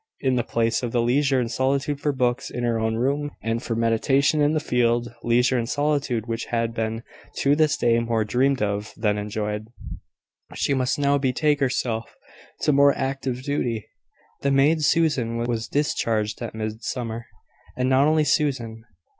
In 0.19 0.35
the 0.35 0.43
place 0.43 0.81
of 0.81 0.91
the 0.91 0.99
leisure 1.03 1.39
and 1.39 1.51
solitude 1.51 1.99
for 1.99 2.11
books 2.11 2.49
in 2.49 2.63
her 2.63 2.79
own 2.79 2.95
room 2.95 3.29
and 3.43 3.61
for 3.61 3.75
meditation 3.75 4.41
in 4.41 4.53
the 4.53 4.59
field 4.59 5.13
leisure 5.23 5.59
and 5.59 5.69
solitude 5.69 6.25
which 6.25 6.45
had 6.45 6.73
been 6.73 7.03
to 7.41 7.55
this 7.55 7.77
day 7.77 7.99
more 7.99 8.25
dreamed 8.25 8.63
of 8.63 8.95
than 8.97 9.19
enjoyed, 9.19 9.67
she 10.55 10.73
must 10.73 10.97
now 10.97 11.19
betake 11.19 11.59
herself 11.59 12.15
to 12.61 12.73
more 12.73 12.97
active 12.97 13.43
duty. 13.43 13.85
The 14.41 14.49
maid 14.49 14.81
Susan 14.83 15.37
was 15.37 15.67
discharged 15.67 16.41
at 16.41 16.55
Midsummer: 16.55 17.27
and 17.77 17.87
not 17.87 18.07
only 18.07 18.23
Susan. 18.23 18.83